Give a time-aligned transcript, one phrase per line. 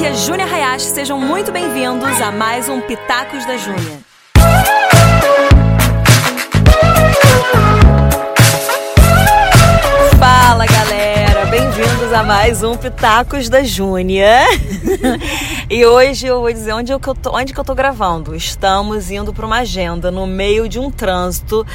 [0.00, 3.98] aqui é Júnia Hayashi, sejam muito bem-vindos a mais um Pitacos da Júnia.
[10.18, 14.38] Fala galera, bem-vindos a mais um Pitacos da Júnia.
[15.68, 18.34] e hoje eu vou dizer onde, eu tô, onde que eu tô gravando.
[18.34, 21.66] Estamos indo para uma agenda no meio de um trânsito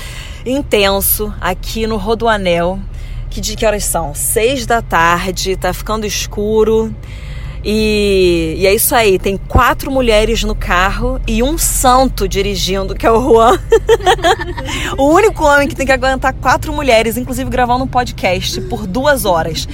[0.44, 2.80] intenso aqui no Rodoanel.
[3.30, 4.16] Que de que horas são?
[4.16, 6.92] Seis da tarde, tá ficando escuro.
[7.68, 13.08] E, e, é isso aí, tem quatro mulheres no carro e um santo dirigindo, que
[13.08, 13.60] é o Juan.
[15.00, 19.26] o único homem que tem que aguentar quatro mulheres, inclusive gravando um podcast por duas
[19.26, 19.68] horas.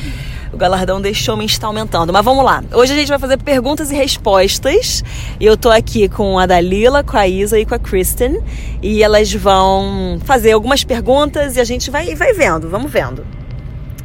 [0.54, 2.14] O galardão deste homem está aumentando.
[2.14, 2.64] Mas vamos lá.
[2.74, 5.04] Hoje a gente vai fazer perguntas e respostas.
[5.40, 8.42] E eu tô aqui com a Dalila, com a Isa e com a Kristen.
[8.82, 13.26] E elas vão fazer algumas perguntas e a gente vai, vai vendo, vamos vendo.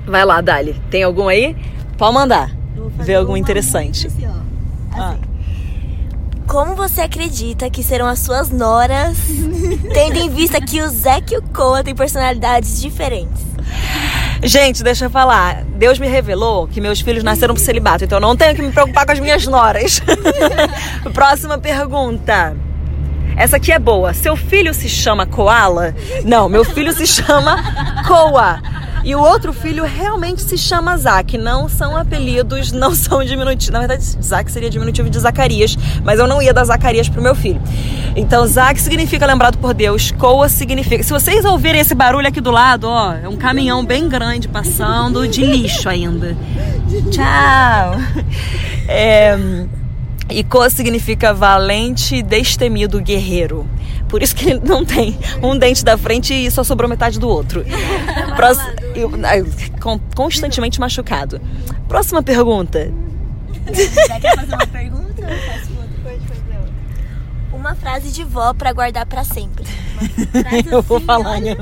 [0.07, 0.81] Vai lá, Dali.
[0.89, 1.57] Tem algum aí?
[1.99, 2.56] Pode mandar
[2.99, 4.07] ver algum interessante.
[4.07, 5.11] Assim, ah.
[5.11, 5.21] assim.
[6.47, 9.17] Como você acredita que serão as suas noras,
[9.93, 13.45] tendo em vista que o Zac e o Koa têm personalidades diferentes?
[14.43, 15.65] Gente, deixa eu falar.
[15.65, 18.71] Deus me revelou que meus filhos nasceram pro celibato, então eu não tenho que me
[18.71, 20.01] preocupar com as minhas noras.
[21.13, 22.57] Próxima pergunta.
[23.37, 24.15] Essa aqui é boa.
[24.15, 25.95] Seu filho se chama Koala?
[26.25, 28.63] Não, meu filho se chama Koa.
[29.07, 31.39] E o outro filho realmente se chama Zac.
[31.39, 33.73] Não são apelidos, não são diminutivos.
[33.73, 37.33] Na verdade, Zac seria diminutivo de Zacarias, mas eu não ia dar Zacarias pro meu
[37.33, 37.63] filho.
[38.17, 41.05] Então, Zac significa lembrado por Deus, Coa significa.
[41.05, 45.29] Se vocês ouvirem esse barulho aqui do lado, ó, é um caminhão bem grande passando,
[45.29, 46.37] de lixo ainda.
[47.13, 48.01] Tchau!
[48.89, 49.39] É.
[50.29, 53.65] E Ko significa valente, destemido, guerreiro.
[54.09, 57.29] Por isso que ele não tem um dente da frente e só sobrou metade do
[57.29, 57.65] outro.
[58.37, 58.71] Próximo,
[60.15, 61.41] constantemente machucado.
[61.89, 62.93] Próxima pergunta.
[63.67, 65.73] Quer fazer uma pergunta eu faço
[67.67, 69.65] uma frase de vó para guardar para sempre.
[70.71, 71.57] eu vou assim, falar, né?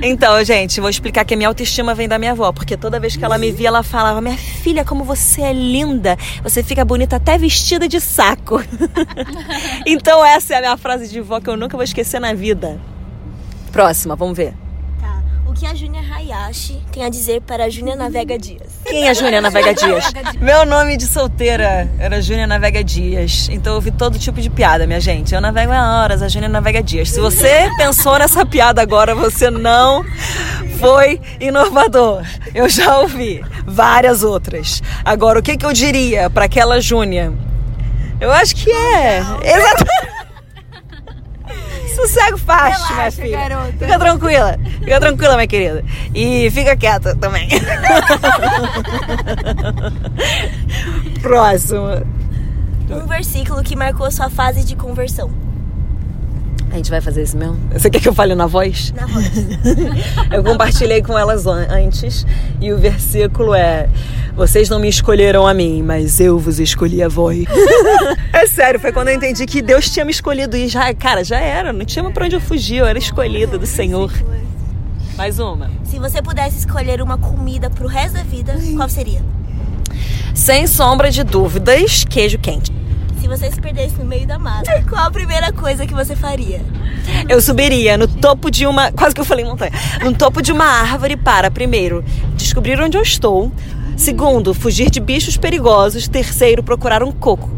[0.00, 3.16] Então, gente, vou explicar que a minha autoestima vem da minha avó, porque toda vez
[3.16, 7.16] que ela me via, ela falava: Minha filha, como você é linda, você fica bonita
[7.16, 8.62] até vestida de saco.
[9.84, 12.80] então, essa é a minha frase de vó que eu nunca vou esquecer na vida.
[13.72, 14.63] Próxima, vamos ver.
[15.54, 18.72] O que a Júnia Hayashi tem a dizer para a Júnia Navega Dias?
[18.84, 20.12] Quem é Júnia Navega Dias?
[20.40, 23.48] Meu nome de solteira era Júnia Navega Dias.
[23.48, 25.32] Então eu ouvi todo tipo de piada, minha gente.
[25.32, 27.10] Eu navego há horas, a Júnia Navega Dias.
[27.10, 30.04] Se você pensou nessa piada agora, você não
[30.80, 32.24] foi inovador.
[32.52, 34.82] Eu já ouvi várias outras.
[35.04, 37.32] Agora, o que, que eu diria para aquela Júnia?
[38.20, 39.18] Eu acho que é.
[39.44, 40.13] Exatamente.
[41.94, 43.48] Sossego fácil, minha filha.
[43.48, 43.72] Garota.
[43.78, 44.58] Fica tranquila.
[44.80, 45.84] Fica tranquila, minha querida.
[46.14, 47.48] E fica quieta também.
[51.22, 52.04] Próximo.
[52.90, 55.30] Um versículo que marcou sua fase de conversão.
[56.74, 57.56] A gente vai fazer isso mesmo?
[57.72, 58.92] Você quer que eu fale na voz?
[58.96, 59.30] Na voz.
[60.32, 62.26] eu compartilhei com elas antes
[62.60, 63.88] e o versículo é:
[64.34, 67.44] Vocês não me escolheram a mim, mas eu vos escolhi a vós.
[68.34, 71.38] é sério, foi quando eu entendi que Deus tinha me escolhido e já, cara, já
[71.38, 74.12] era, não tinha pra onde eu fugir, eu era escolhida do Senhor.
[75.16, 75.70] Mais uma.
[75.84, 79.22] Se você pudesse escolher uma comida pro resto da vida, qual seria?
[80.34, 82.72] Sem sombra de dúvidas, queijo quente
[83.24, 86.60] se você se perdesse no meio da mata, qual a primeira coisa que você faria?
[87.26, 88.92] Eu subiria no topo de uma.
[88.92, 89.72] Quase que eu falei montanha.
[90.02, 92.04] No topo de uma árvore para, primeiro,
[92.36, 93.50] descobrir onde eu estou.
[93.96, 96.06] Segundo, fugir de bichos perigosos.
[96.06, 97.48] Terceiro, procurar um coco.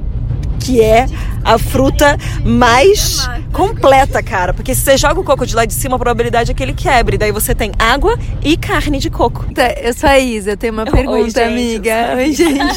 [0.60, 1.06] Que é
[1.44, 4.54] a fruta mais completa, cara.
[4.54, 6.74] Porque se você joga o coco de lá de cima, a probabilidade é que ele
[6.74, 7.18] quebre.
[7.18, 9.44] Daí você tem água e carne de coco.
[9.82, 12.14] Eu sou a Isa, eu tenho uma pergunta, Oi, gente, amiga.
[12.16, 12.76] Oi, gente.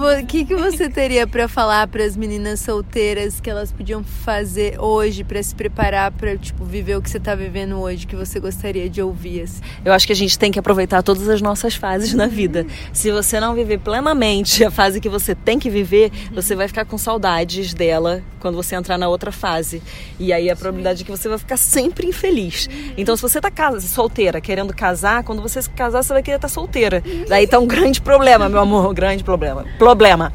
[0.00, 4.78] O que, que você teria para falar para as meninas solteiras que elas podiam fazer
[4.78, 8.38] hoje para se preparar para tipo viver o que você está vivendo hoje que você
[8.38, 9.42] gostaria de ouvir?
[9.42, 9.60] Assim?
[9.84, 12.64] Eu acho que a gente tem que aproveitar todas as nossas fases na vida.
[12.92, 16.84] Se você não viver plenamente a fase que você tem que viver, você vai ficar
[16.84, 19.82] com saudades dela quando você entrar na outra fase.
[20.16, 22.68] E aí a probabilidade é que você vai ficar sempre infeliz.
[22.96, 26.36] Então se você tá casa, solteira, querendo casar, quando você se casar, você vai querer
[26.36, 27.02] estar tá solteira.
[27.28, 30.30] Daí tá um grande problema, meu amor, um grande problema problema.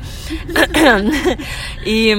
[1.85, 2.15] e,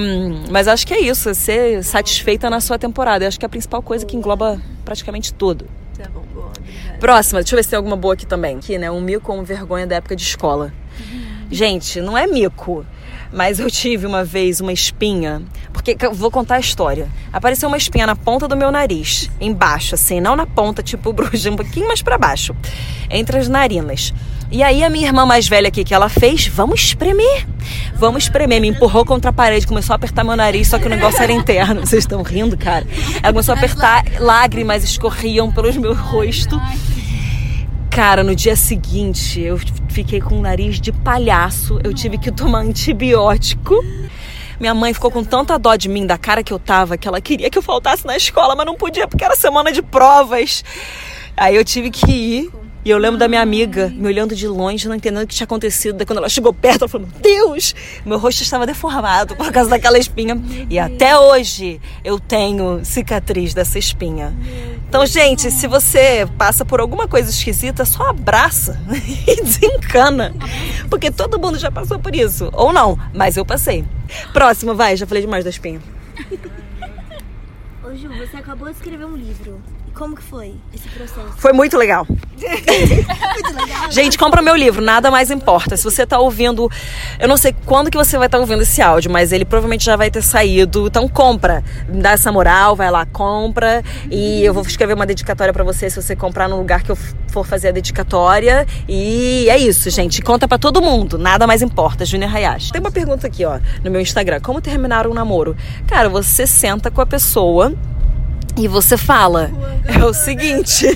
[0.49, 3.25] mas acho que é isso, ser satisfeita na sua temporada.
[3.25, 5.65] Eu acho que é a principal coisa que engloba praticamente tudo.
[5.97, 6.51] Tá bom, boa,
[6.97, 8.55] Próxima, deixa eu ver se tem alguma boa aqui também.
[8.55, 8.89] Aqui, né?
[8.89, 10.73] Um mico com vergonha da época de escola.
[10.97, 11.47] Uhum.
[11.51, 12.85] Gente, não é mico.
[13.33, 15.41] Mas eu tive uma vez uma espinha,
[15.73, 17.09] porque vou contar a história.
[17.33, 21.51] Apareceu uma espinha na ponta do meu nariz, embaixo, assim, não na ponta, tipo bruxa,
[21.51, 22.55] um pouquinho mais para baixo,
[23.09, 24.13] entre as narinas.
[24.51, 27.47] E aí a minha irmã mais velha aqui, que ela fez, vamos espremer.
[27.95, 28.61] Vamos espremer.
[28.61, 31.31] Me empurrou contra a parede, começou a apertar meu nariz, só que o negócio era
[31.31, 31.81] interno.
[31.85, 32.85] Vocês estão rindo, cara?
[33.21, 36.59] Ela começou a apertar, lágrimas escorriam pelo meu rosto.
[37.89, 39.59] Cara, no dia seguinte, eu
[39.89, 41.79] fiquei com o nariz de palhaço.
[41.83, 43.73] Eu tive que tomar antibiótico.
[44.59, 47.19] Minha mãe ficou com tanta dó de mim, da cara que eu tava, que ela
[47.19, 50.63] queria que eu faltasse na escola, mas não podia porque era semana de provas.
[51.35, 52.64] Aí eu tive que ir.
[52.85, 55.45] E eu lembro da minha amiga me olhando de longe, não entendendo o que tinha
[55.45, 55.97] acontecido.
[55.97, 57.73] Daí quando ela chegou perto, ela falou: Meu Deus!
[58.05, 60.39] Meu rosto estava deformado por causa daquela espinha.
[60.69, 64.31] E até hoje eu tenho cicatriz dessa espinha.
[64.87, 68.79] Então, gente, se você passa por alguma coisa esquisita, só abraça
[69.27, 70.35] e desencana.
[70.87, 72.51] Porque todo mundo já passou por isso.
[72.53, 73.83] Ou não, mas eu passei.
[74.31, 75.81] Próxima, vai, já falei demais da espinha.
[77.83, 79.59] Ô Ju, você acabou de escrever um livro.
[79.95, 81.31] Como que foi esse processo?
[81.37, 82.05] Foi muito legal.
[82.09, 83.89] muito legal.
[83.89, 85.77] Gente, compra meu livro, nada mais importa.
[85.77, 86.69] Se você tá ouvindo,
[87.17, 89.85] eu não sei quando que você vai estar tá ouvindo esse áudio, mas ele provavelmente
[89.85, 90.87] já vai ter saído.
[90.87, 93.81] Então compra, dá essa moral, vai lá, compra
[94.11, 96.97] e eu vou escrever uma dedicatória para você se você comprar no lugar que eu
[97.29, 98.67] for fazer a dedicatória.
[98.89, 100.21] E é isso, gente.
[100.21, 102.03] Conta para todo mundo, nada mais importa.
[102.03, 102.73] Júnior Hayashi.
[102.73, 104.41] Tem uma pergunta aqui, ó, no meu Instagram.
[104.41, 105.55] Como terminar um namoro?
[105.87, 107.73] Cara, você senta com a pessoa
[108.57, 109.51] e você fala,
[109.83, 110.87] é o seguinte.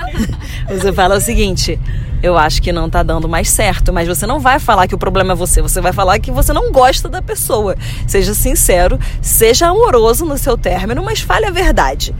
[0.68, 1.78] você fala o seguinte.
[2.22, 4.98] Eu acho que não tá dando mais certo, mas você não vai falar que o
[4.98, 7.74] problema é você, você vai falar que você não gosta da pessoa.
[8.06, 12.14] Seja sincero, seja amoroso no seu término, mas fale a verdade.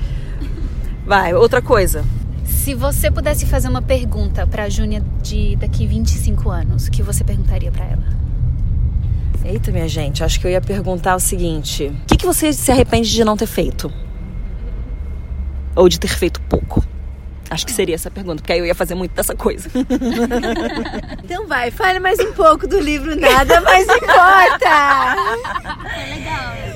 [1.04, 2.02] Vai, outra coisa.
[2.44, 7.02] Se você pudesse fazer uma pergunta para a Júnia de daqui 25 anos, o que
[7.02, 8.20] você perguntaria para ela?
[9.44, 12.70] Eita, minha gente, acho que eu ia perguntar o seguinte: o que, que você se
[12.70, 13.92] arrepende de não ter feito?
[15.74, 16.84] Ou de ter feito pouco?
[17.50, 19.68] Acho que seria essa pergunta, porque aí eu ia fazer muito dessa coisa.
[21.24, 25.16] então vai, fale mais um pouco do livro Nada Mais Importa.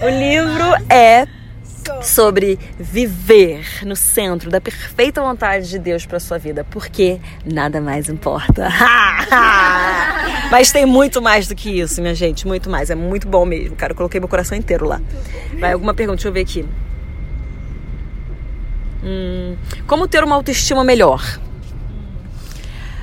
[0.02, 1.28] O livro é
[2.02, 8.08] sobre viver no centro da perfeita vontade de Deus para sua vida, porque nada mais
[8.08, 8.68] importa.
[10.50, 12.90] Mas tem muito mais do que isso, minha gente, muito mais.
[12.90, 13.92] É muito bom mesmo, cara.
[13.92, 15.00] Eu coloquei meu coração inteiro lá.
[15.58, 16.16] Vai alguma pergunta?
[16.16, 16.64] Deixa eu ver aqui.
[19.04, 19.56] Hum,
[19.86, 21.22] como ter uma autoestima melhor?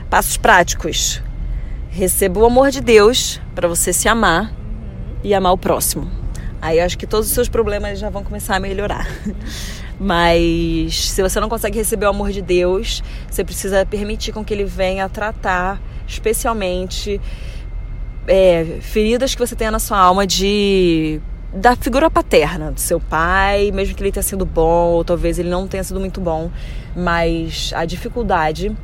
[0.09, 1.21] Passos práticos.
[1.91, 4.51] Receba o amor de Deus para você se amar
[5.23, 6.09] e amar o próximo.
[6.61, 9.07] Aí eu acho que todos os seus problemas já vão começar a melhorar.
[9.99, 14.53] Mas se você não consegue receber o amor de Deus, você precisa permitir com que
[14.53, 17.21] Ele venha tratar, especialmente
[18.27, 21.21] é, feridas que você tenha na sua alma de
[21.53, 25.49] da figura paterna, do seu pai, mesmo que ele tenha sido bom, ou talvez ele
[25.49, 26.49] não tenha sido muito bom,
[26.95, 28.75] mas a dificuldade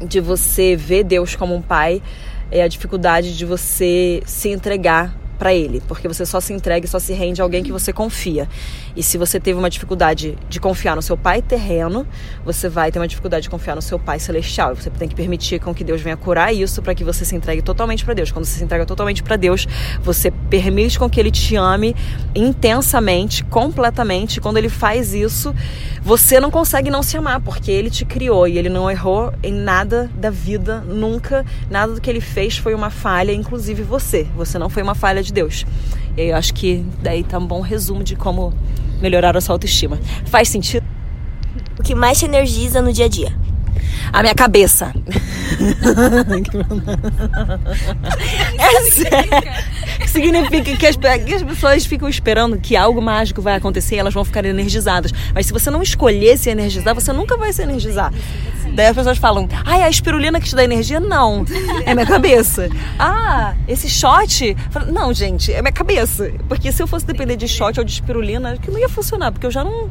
[0.00, 2.02] de você ver Deus como um pai
[2.50, 6.88] é a dificuldade de você se entregar para ele, porque você só se entrega e
[6.88, 8.48] só se rende a alguém que você confia.
[8.94, 12.06] E se você teve uma dificuldade de confiar no seu pai terreno,
[12.44, 14.74] você vai ter uma dificuldade de confiar no seu pai celestial.
[14.74, 17.62] Você tem que permitir com que Deus venha curar isso para que você se entregue
[17.62, 18.32] totalmente para Deus.
[18.32, 19.66] Quando você se entrega totalmente para Deus,
[20.02, 21.94] você permite com que ele te ame
[22.34, 24.40] intensamente, completamente.
[24.40, 25.54] Quando ele faz isso,
[26.02, 29.52] você não consegue não se amar, porque ele te criou e ele não errou em
[29.52, 31.44] nada da vida, nunca.
[31.70, 34.26] Nada do que ele fez foi uma falha, inclusive você.
[34.36, 35.66] Você não foi uma falha de Deus.
[36.16, 38.52] E aí eu acho que daí tá um bom resumo de como
[39.00, 39.98] melhorar a sua autoestima.
[40.24, 40.86] Faz sentido?
[41.78, 43.45] O que mais te energiza no dia a dia?
[44.12, 44.92] A minha cabeça.
[48.58, 49.30] é sério.
[50.06, 54.14] Significa que as, que as, pessoas ficam esperando que algo mágico vai acontecer e elas
[54.14, 55.12] vão ficar energizadas.
[55.34, 58.12] Mas se você não escolher se energizar, você nunca vai se energizar.
[58.74, 61.00] Daí as pessoas falam, ai, a espirulina que te dá energia?
[61.00, 61.44] Não,
[61.84, 62.68] é minha cabeça.
[62.98, 64.56] Ah, esse shot?
[64.92, 66.30] Não, gente, é minha cabeça.
[66.48, 69.46] Porque se eu fosse depender de shot ou de espirulina, que não ia funcionar, porque
[69.46, 69.90] eu já não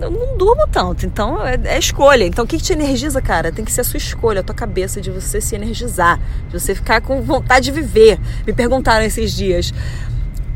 [0.00, 1.06] eu não durmo tanto.
[1.06, 2.24] Então é, é escolha.
[2.24, 3.52] Então o que, que, te energiza, cara?
[3.52, 6.74] Tem que ser a sua escolha, a tua cabeça, de você se energizar, de você
[6.74, 8.18] ficar com vontade de viver.
[8.46, 9.72] Me perguntaram esses dias.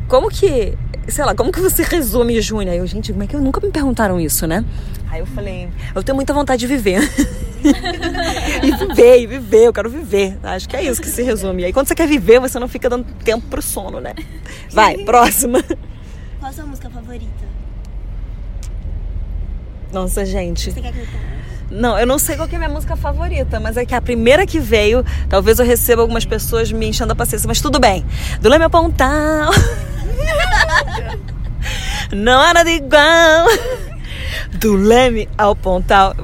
[0.07, 0.77] Como que,
[1.07, 2.69] sei lá, como que você resume junho?
[2.71, 4.63] Aí eu, gente, como é que eu nunca me perguntaram isso, né?
[5.09, 6.99] Aí eu falei, eu tenho muita vontade de viver.
[8.63, 10.37] e viver, e viver, eu quero viver.
[10.43, 11.65] Acho que é isso que se resume.
[11.65, 14.13] Aí quando você quer viver, você não fica dando tempo pro sono, né?
[14.71, 15.63] Vai, próxima.
[16.39, 17.46] Qual a sua música favorita?
[19.91, 20.71] Nossa, gente.
[20.71, 21.37] Você quer cantar?
[21.69, 24.45] Não, eu não sei qual é a minha música favorita, mas é que a primeira
[24.45, 28.05] que veio, talvez eu receba algumas pessoas me enchendo a paciência, mas tudo bem.
[28.39, 29.51] Do Leme ao Pontal.
[32.13, 33.47] não há nada igual.
[34.53, 36.15] Do Leme ao Pontal.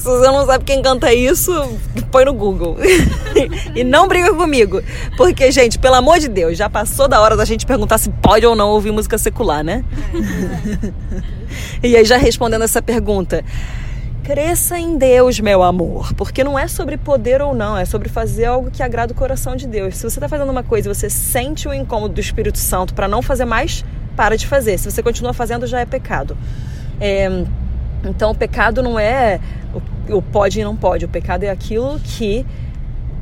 [0.00, 1.52] Se você não sabe quem canta isso,
[2.10, 2.76] põe no Google.
[3.76, 4.82] e não briga comigo.
[5.16, 8.46] Porque, gente, pelo amor de Deus, já passou da hora da gente perguntar se pode
[8.46, 9.84] ou não ouvir música secular, né?
[11.82, 13.44] e aí, já respondendo essa pergunta.
[14.24, 18.44] Cresça em Deus, meu amor, porque não é sobre poder ou não, é sobre fazer
[18.44, 19.96] algo que agrada o coração de Deus.
[19.96, 23.08] Se você está fazendo uma coisa e você sente o incômodo do Espírito Santo para
[23.08, 23.84] não fazer mais,
[24.16, 24.78] para de fazer.
[24.78, 26.38] Se você continua fazendo, já é pecado.
[27.00, 27.44] É,
[28.04, 29.40] então, o pecado não é
[30.08, 31.04] o, pode e não pode.
[31.04, 32.44] O pecado é aquilo que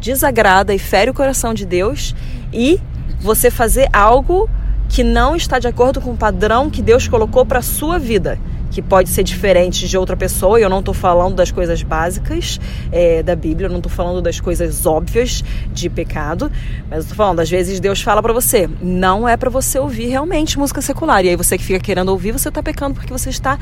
[0.00, 2.14] desagrada e fere o coração de Deus
[2.52, 2.80] e
[3.20, 4.48] você fazer algo
[4.88, 8.38] que não está de acordo com o padrão que Deus colocou para sua vida
[8.70, 12.60] que pode ser diferente de outra pessoa, eu não estou falando das coisas básicas
[12.92, 15.42] é, da Bíblia, eu não estou falando das coisas óbvias
[15.72, 16.50] de pecado,
[16.90, 20.58] mas estou falando, às vezes Deus fala para você, não é para você ouvir realmente
[20.58, 23.58] música secular, e aí você que fica querendo ouvir, você está pecando porque você está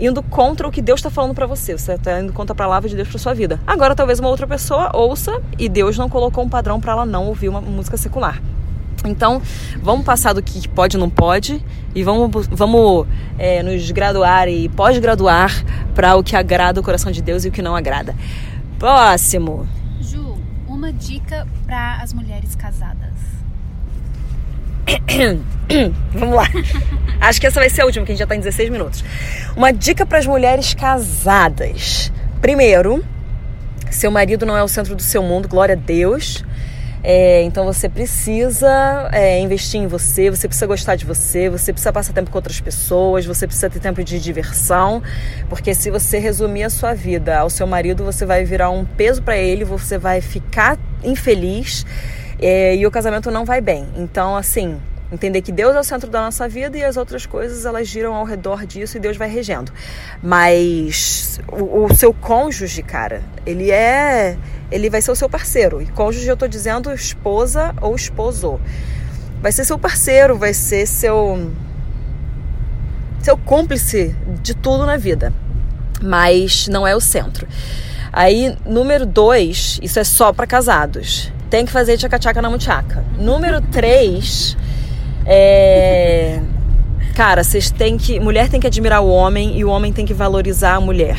[0.00, 2.88] indo contra o que Deus está falando para você, você está indo contra a palavra
[2.88, 3.60] de Deus para sua vida.
[3.66, 7.26] Agora, talvez uma outra pessoa ouça e Deus não colocou um padrão para ela não
[7.26, 8.40] ouvir uma música secular.
[9.04, 9.40] Então,
[9.82, 11.64] vamos passar do que pode e não pode
[11.94, 13.06] e vamos, vamos
[13.38, 15.50] é, nos graduar e pós-graduar
[15.94, 18.14] para o que agrada o coração de Deus e o que não agrada.
[18.78, 19.66] Próximo.
[20.00, 23.09] Ju, uma dica para as mulheres casadas.
[26.12, 26.46] vamos lá.
[27.20, 29.04] Acho que essa vai ser a última, que a gente já está em 16 minutos.
[29.56, 32.12] Uma dica para as mulheres casadas.
[32.40, 33.04] Primeiro,
[33.90, 36.44] seu marido não é o centro do seu mundo, glória a Deus.
[37.02, 41.90] É, então você precisa é, investir em você, você precisa gostar de você, você precisa
[41.92, 45.02] passar tempo com outras pessoas, você precisa ter tempo de diversão,
[45.48, 49.22] porque se você resumir a sua vida ao seu marido, você vai virar um peso
[49.22, 51.86] para ele, você vai ficar infeliz
[52.40, 53.86] é, e o casamento não vai bem.
[53.96, 54.80] Então, assim,
[55.12, 58.14] Entender que Deus é o centro da nossa vida e as outras coisas elas giram
[58.14, 59.72] ao redor disso e Deus vai regendo.
[60.22, 64.38] Mas o, o seu cônjuge, cara, ele é.
[64.70, 65.82] Ele vai ser o seu parceiro.
[65.82, 68.60] E cônjuge eu tô dizendo esposa ou esposo.
[69.42, 71.50] Vai ser seu parceiro, vai ser seu.
[73.20, 75.34] seu cúmplice de tudo na vida.
[76.00, 77.48] Mas não é o centro.
[78.12, 81.32] Aí, número dois, isso é só para casados.
[81.50, 83.04] Tem que fazer tchaca-tchaca na muchaca.
[83.18, 84.56] Número três
[85.26, 86.40] é...
[87.14, 88.18] Cara, vocês têm que.
[88.18, 91.18] Mulher tem que admirar o homem e o homem tem que valorizar a mulher.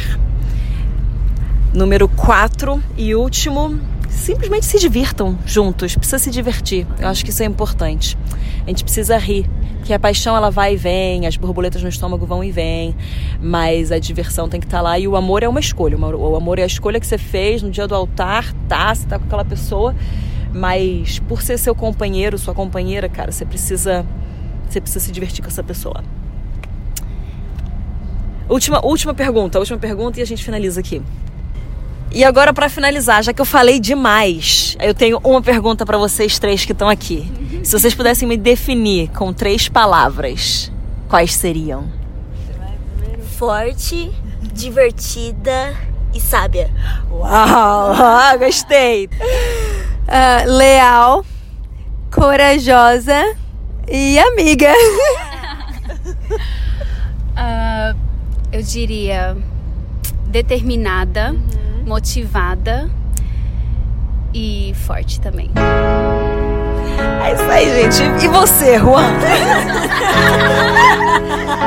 [1.73, 5.95] Número 4 e último, simplesmente se divirtam juntos.
[5.95, 6.87] Precisa se divertir.
[6.99, 8.17] Eu acho que isso é importante.
[8.65, 9.49] A gente precisa rir.
[9.83, 12.95] Que a paixão ela vai e vem, as borboletas no estômago vão e vêm,
[13.41, 15.97] mas a diversão tem que estar tá lá e o amor é uma escolha.
[15.97, 18.93] O amor é a escolha que você fez no dia do altar, tá?
[18.93, 19.95] Você tá com aquela pessoa
[20.53, 24.05] mas por ser seu companheiro, sua companheira, cara, você precisa
[24.69, 26.03] você precisa se divertir com essa pessoa.
[28.47, 31.01] Última, última pergunta, última pergunta e a gente finaliza aqui.
[32.13, 36.39] E agora para finalizar, já que eu falei demais, eu tenho uma pergunta para vocês
[36.39, 37.29] três que estão aqui.
[37.63, 40.71] Se vocês pudessem me definir com três palavras,
[41.07, 41.85] quais seriam?
[43.37, 44.11] Forte,
[44.53, 45.75] divertida
[46.13, 46.69] e sábia.
[47.11, 51.25] Uau, gostei uh, leal,
[52.13, 53.35] corajosa
[53.87, 54.73] e amiga.
[57.37, 57.97] uh,
[58.51, 59.37] eu diria
[60.27, 61.85] determinada, uhum.
[61.85, 62.89] motivada
[64.33, 65.51] e forte também.
[67.23, 68.25] É isso aí, gente.
[68.25, 69.03] E você, Juan?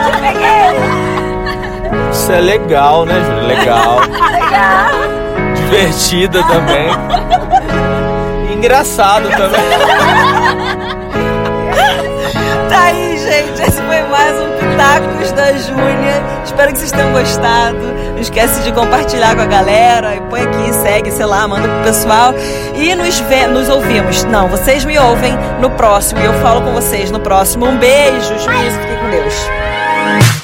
[0.05, 0.75] Te peguei!
[2.13, 3.43] Isso é legal, né, Júlia?
[3.43, 4.01] Legal.
[4.33, 4.91] legal.
[5.55, 6.91] Divertida também
[8.65, 9.61] engraçado também.
[14.15, 16.23] mais um Pitacos da Júnia.
[16.45, 17.81] Espero que vocês tenham gostado.
[18.13, 20.15] Não esquece de compartilhar com a galera.
[20.15, 22.33] E põe aqui, segue, sei lá, manda pro pessoal.
[22.77, 24.23] E nos, vê, nos ouvimos.
[24.23, 26.21] Não, vocês me ouvem no próximo.
[26.21, 27.67] E eu falo com vocês no próximo.
[27.67, 28.79] Um beijo, juízo.
[28.79, 30.44] Fiquem com Deus.